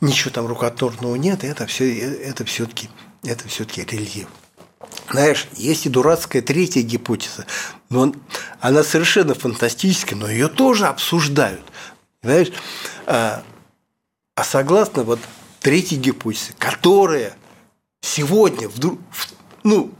ничего 0.00 0.30
там 0.30 0.46
рукотворного 0.46 1.16
нет, 1.16 1.44
это 1.44 1.66
все, 1.66 1.98
это 1.98 2.44
все-таки 2.44 2.88
это 3.24 3.48
все-таки 3.48 3.84
рельеф. 3.84 4.28
Знаешь, 5.10 5.46
есть 5.56 5.86
и 5.86 5.88
дурацкая 5.88 6.42
третья 6.42 6.82
гипотеза, 6.82 7.46
но 7.88 8.14
она 8.60 8.82
совершенно 8.82 9.34
фантастическая, 9.34 10.18
но 10.18 10.28
ее 10.28 10.48
тоже 10.48 10.86
обсуждают. 10.86 11.62
Знаешь, 12.22 12.48
а, 13.06 13.42
а 14.34 14.44
согласно 14.44 15.04
вот 15.04 15.20
третьей 15.60 15.98
гипотезе, 15.98 16.54
которая 16.58 17.36
сегодня 18.00 18.68
вдруг, 18.68 18.98
ну, 19.62 19.92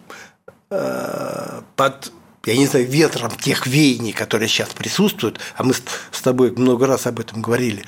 а, 0.70 1.62
под 1.76 2.12
я 2.46 2.56
не 2.56 2.66
знаю, 2.66 2.86
ветром 2.86 3.30
тех 3.30 3.66
веяний, 3.66 4.12
которые 4.12 4.48
сейчас 4.48 4.70
присутствуют, 4.70 5.40
а 5.56 5.62
мы 5.62 5.74
с 5.74 6.20
тобой 6.20 6.50
много 6.52 6.86
раз 6.86 7.06
об 7.06 7.20
этом 7.20 7.42
говорили, 7.42 7.84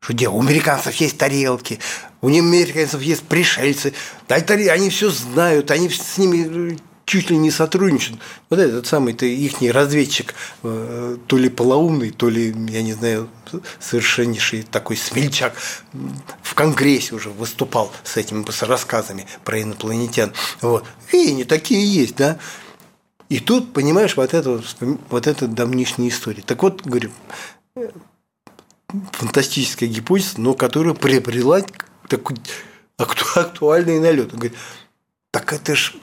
Что 0.00 0.12
где? 0.12 0.28
У 0.28 0.40
американцев 0.40 0.94
есть 0.96 1.18
тарелки, 1.18 1.78
у 2.20 2.28
американцев 2.28 3.02
есть 3.02 3.24
пришельцы. 3.24 3.92
Да, 4.28 4.36
они 4.36 4.90
все 4.90 5.10
знают, 5.10 5.70
они 5.70 5.88
с 5.88 6.18
ними 6.18 6.78
чуть 7.08 7.30
ли 7.30 7.38
не 7.38 7.50
сотрудничают. 7.50 8.20
Вот 8.50 8.58
этот 8.58 8.86
самый-то 8.86 9.24
их 9.24 9.62
разведчик, 9.72 10.34
э, 10.62 11.16
то 11.26 11.38
ли 11.38 11.48
полоумный, 11.48 12.10
то 12.10 12.28
ли, 12.28 12.54
я 12.68 12.82
не 12.82 12.92
знаю, 12.92 13.30
совершеннейший 13.80 14.62
такой 14.62 14.98
смельчак 14.98 15.54
в 16.42 16.54
Конгрессе 16.54 17.14
уже 17.14 17.30
выступал 17.30 17.90
с 18.04 18.18
этими 18.18 18.44
рассказами 18.66 19.26
про 19.42 19.62
инопланетян. 19.62 20.34
Вот. 20.60 20.84
И 21.10 21.30
они 21.30 21.44
такие 21.44 21.82
есть, 21.82 22.16
да. 22.16 22.38
И 23.28 23.40
тут, 23.40 23.72
понимаешь, 23.72 24.16
вот 24.16 24.32
это, 24.32 24.62
вот 25.10 25.26
это 25.26 25.46
давнишняя 25.46 26.08
история. 26.08 26.42
Так 26.42 26.62
вот, 26.62 26.82
говорю, 26.82 27.10
фантастическая 29.12 29.88
гипотеза, 29.88 30.40
но 30.40 30.54
которая 30.54 30.94
приобрела 30.94 31.60
такой 32.08 32.36
актуальный 32.96 34.00
налет. 34.00 34.32
Он 34.32 34.38
говорит, 34.38 34.58
так 35.30 35.52
это 35.52 35.74
ж 35.74 35.94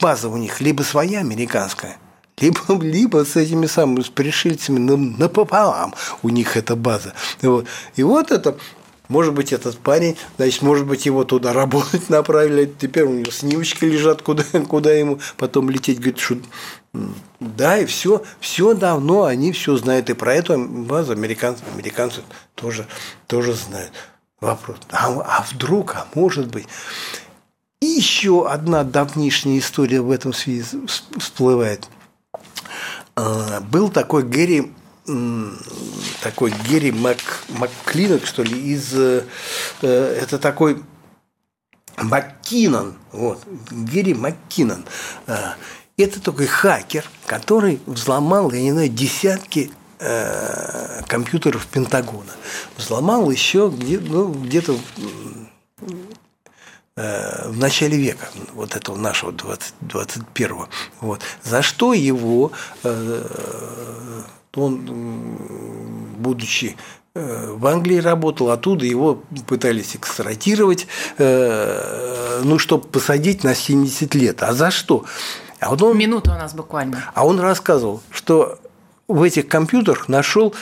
база 0.00 0.28
у 0.28 0.36
них 0.36 0.60
либо 0.60 0.82
своя 0.82 1.20
американская, 1.20 1.98
либо, 2.38 2.60
либо 2.82 3.24
с 3.24 3.36
этими 3.36 3.66
самыми 3.66 4.02
с 4.02 4.08
пришельцами 4.08 4.78
напополам 4.78 5.94
у 6.22 6.28
них 6.28 6.56
эта 6.56 6.74
база. 6.74 7.14
Вот. 7.42 7.66
И 7.94 8.02
вот 8.02 8.32
это 8.32 8.58
может 9.08 9.34
быть, 9.34 9.52
этот 9.52 9.78
парень, 9.78 10.16
значит, 10.36 10.62
может 10.62 10.86
быть, 10.86 11.06
его 11.06 11.24
туда 11.24 11.52
работать 11.52 12.08
направили, 12.08 12.72
теперь 12.78 13.04
у 13.04 13.12
него 13.12 13.30
снимочки 13.30 13.84
лежат, 13.84 14.22
куда, 14.22 14.44
куда 14.68 14.92
ему 14.92 15.20
потом 15.36 15.70
лететь. 15.70 15.98
Говорит, 15.98 16.18
что 16.18 16.36
да, 17.40 17.78
и 17.78 17.84
все, 17.84 18.22
все 18.40 18.74
давно, 18.74 19.24
они 19.24 19.52
все 19.52 19.76
знают. 19.76 20.10
И 20.10 20.14
про 20.14 20.34
эту 20.34 20.58
базу 20.58 21.12
американцы, 21.12 21.62
американцы 21.74 22.22
тоже, 22.54 22.86
тоже 23.26 23.52
знают. 23.52 23.92
Вопрос, 24.40 24.78
а, 24.90 25.08
а 25.08 25.46
вдруг, 25.50 25.94
а 25.96 26.06
может 26.14 26.48
быть. 26.48 26.66
И 27.80 27.86
еще 27.86 28.48
одна 28.48 28.84
давнишняя 28.84 29.58
история 29.58 30.00
в 30.00 30.10
этом 30.10 30.32
связи 30.32 30.78
всплывает. 31.18 31.88
А, 33.14 33.60
был 33.60 33.90
такой 33.90 34.22
Гэри 34.22 34.72
такой 36.22 36.52
Герри 36.68 36.92
Мак, 36.92 37.18
Макклинок, 37.48 38.26
что 38.26 38.42
ли, 38.42 38.72
из... 38.72 38.92
Э, 38.94 39.22
это 39.82 40.38
такой 40.38 40.82
Маккинон, 41.96 42.94
вот, 43.12 43.42
Герри 43.70 44.14
Маккинон. 44.14 44.84
А, 45.26 45.54
это 45.96 46.20
такой 46.20 46.46
хакер, 46.46 47.08
который 47.26 47.80
взломал, 47.86 48.52
я 48.52 48.60
не 48.60 48.72
знаю, 48.72 48.88
десятки 48.88 49.70
э, 49.98 51.02
компьютеров 51.06 51.66
Пентагона. 51.66 52.32
Взломал 52.76 53.30
еще 53.30 53.72
где, 53.74 53.98
ну, 53.98 54.30
где-то 54.30 54.76
э, 56.96 57.48
в 57.48 57.58
начале 57.58 57.96
века, 57.96 58.28
вот 58.52 58.76
этого 58.76 58.96
нашего 58.96 59.32
20, 59.32 59.74
21-го. 59.80 60.68
Вот. 61.00 61.22
За 61.42 61.62
что 61.62 61.94
его 61.94 62.52
э, 62.82 64.22
он, 64.56 65.38
будучи 66.18 66.76
э, 67.14 67.52
в 67.52 67.66
Англии 67.66 67.98
работал, 67.98 68.50
оттуда 68.50 68.84
его 68.86 69.22
пытались 69.46 69.96
экстрадировать, 69.96 70.86
э, 71.18 72.40
ну, 72.44 72.58
чтобы 72.58 72.86
посадить 72.86 73.44
на 73.44 73.54
70 73.54 74.14
лет. 74.14 74.42
А 74.42 74.52
за 74.52 74.70
что? 74.70 75.04
А 75.60 75.70
вот 75.70 75.82
он, 75.82 75.96
Минута 75.96 76.32
у 76.32 76.38
нас 76.38 76.54
буквально. 76.54 77.04
А 77.14 77.26
он 77.26 77.40
рассказывал, 77.40 78.02
что 78.10 78.58
в 79.08 79.22
этих 79.22 79.48
компьютерах 79.48 80.08
нашел 80.08 80.54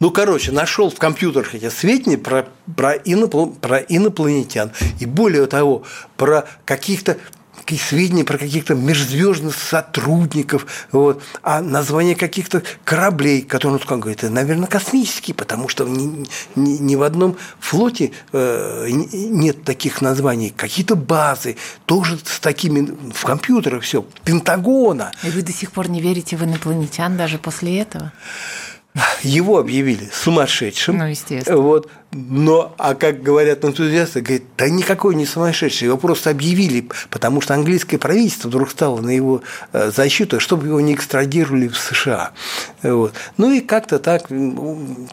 ну, 0.00 0.10
короче, 0.10 0.50
нашел 0.50 0.90
в 0.90 0.96
компьютерах 0.96 1.54
эти 1.54 1.68
сведения 1.68 2.18
про, 2.18 2.48
про, 2.76 2.94
инопл... 2.94 3.46
про 3.46 3.78
инопланетян. 3.78 4.72
И 4.98 5.06
более 5.06 5.46
того, 5.46 5.84
про 6.16 6.44
каких-то 6.64 7.18
какие 7.58 7.78
сведения 7.78 8.24
про 8.24 8.38
каких-то 8.38 8.74
межзвездных 8.74 9.56
сотрудников, 9.56 10.66
вот, 10.90 11.22
а 11.42 11.60
название 11.60 12.14
каких-то 12.14 12.62
кораблей, 12.84 13.42
которые, 13.42 13.78
ну, 13.78 13.86
как 13.86 14.00
говорит, 14.00 14.22
наверное, 14.22 14.66
космические, 14.66 15.34
потому 15.34 15.68
что 15.68 15.84
ни, 15.84 16.26
ни, 16.56 16.78
ни 16.78 16.96
в 16.96 17.02
одном 17.02 17.36
флоте 17.60 18.12
э, 18.32 18.88
нет 18.90 19.64
таких 19.64 20.00
названий. 20.00 20.52
Какие-то 20.56 20.96
базы, 20.96 21.56
тоже 21.86 22.18
с 22.24 22.40
такими 22.40 22.96
в 23.12 23.24
компьютерах 23.24 23.82
все, 23.82 24.04
Пентагона. 24.24 25.12
И 25.22 25.30
вы 25.30 25.42
до 25.42 25.52
сих 25.52 25.72
пор 25.72 25.88
не 25.88 26.00
верите 26.00 26.36
в 26.36 26.44
инопланетян 26.44 27.16
даже 27.16 27.38
после 27.38 27.80
этого? 27.80 28.12
Его 29.22 29.58
объявили 29.58 30.10
сумасшедшим. 30.12 30.98
Ну, 30.98 31.06
естественно. 31.06 31.56
Вот. 31.58 31.88
Но, 32.14 32.74
а 32.76 32.94
как 32.94 33.22
говорят 33.22 33.64
энтузиасты, 33.64 34.20
говорят, 34.20 34.42
да 34.58 34.68
никакой 34.68 35.14
не 35.14 35.24
сумасшедший, 35.24 35.86
его 35.86 35.96
просто 35.96 36.28
объявили, 36.28 36.86
потому 37.08 37.40
что 37.40 37.54
английское 37.54 37.96
правительство 37.96 38.48
вдруг 38.48 38.70
стало 38.70 39.00
на 39.00 39.08
его 39.08 39.42
э, 39.72 39.90
защиту, 39.90 40.38
чтобы 40.38 40.66
его 40.66 40.78
не 40.82 40.92
экстрадировали 40.92 41.68
в 41.68 41.78
США. 41.78 42.32
Вот. 42.82 43.14
Ну 43.38 43.50
и 43.50 43.60
как-то 43.60 43.98
так 43.98 44.28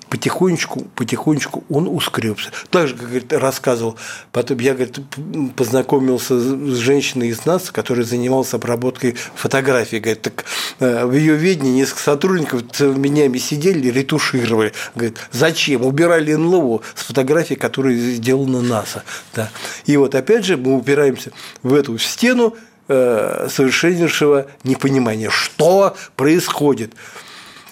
потихонечку, 0.10 0.82
потихонечку 0.96 1.64
он 1.70 1.88
ускребся. 1.88 2.52
Так 2.70 2.90
же, 2.90 2.96
как 2.96 3.06
говорит, 3.06 3.32
рассказывал, 3.32 3.96
потом 4.34 4.60
я 4.60 4.74
говорит, 4.74 5.00
познакомился 5.56 6.38
с 6.38 6.76
женщиной 6.76 7.30
из 7.30 7.46
нас, 7.46 7.72
которая 7.72 8.04
занималась 8.04 8.54
обработкой 8.54 9.16
фотографий. 9.36 10.00
Говорит, 10.00 10.22
так 10.22 10.44
э, 10.80 11.06
в 11.06 11.14
ее 11.14 11.36
видении 11.36 11.80
несколько 11.80 12.02
сотрудников 12.02 12.62
меня 12.82 13.34
сидели, 13.40 13.88
ретушировали. 13.88 14.74
Говорит, 14.96 15.18
зачем? 15.32 15.86
Убирали 15.86 16.34
НЛО 16.34 16.82
с 16.96 17.04
фотографией, 17.04 17.60
которые 17.60 17.98
сделаны 17.98 18.62
НАСА. 18.62 19.04
Да. 19.34 19.50
И 19.86 19.98
вот 19.98 20.16
опять 20.16 20.46
же 20.46 20.58
мы 20.58 20.76
упираемся 20.76 21.32
в 21.64 21.74
эту 21.74 21.98
стену 21.98 22.56
э, 22.88 23.48
совершеннейшего 23.50 24.48
непонимания, 24.64 25.30
что 25.30 25.96
происходит. 26.16 26.94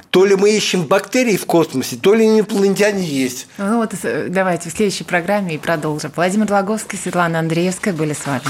То 0.09 0.25
ли 0.25 0.35
мы 0.35 0.55
ищем 0.55 0.85
бактерии 0.85 1.37
в 1.37 1.45
космосе, 1.45 1.97
то 1.97 2.13
ли 2.13 2.25
инопланетяне 2.25 3.03
есть. 3.03 3.47
Ну 3.57 3.77
вот 3.77 3.93
э, 4.03 4.27
давайте 4.29 4.69
в 4.69 4.73
следующей 4.73 5.03
программе 5.03 5.55
и 5.55 5.57
продолжим. 5.57 6.11
Владимир 6.15 6.49
Логовский, 6.51 6.97
Светлана 6.97 7.39
Андреевская 7.39 7.93
были 7.93 8.13
с 8.13 8.25
вами. 8.25 8.43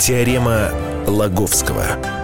Теорема 0.00 0.72
Лаговского. 1.06 2.21